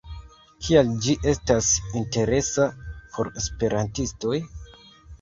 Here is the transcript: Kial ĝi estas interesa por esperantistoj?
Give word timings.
Kial 0.67 0.89
ĝi 1.07 1.15
estas 1.33 1.69
interesa 2.01 2.69
por 2.91 3.33
esperantistoj? 3.45 4.39